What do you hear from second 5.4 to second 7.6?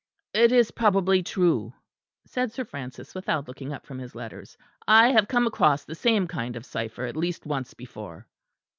across the same kind of cypher, at least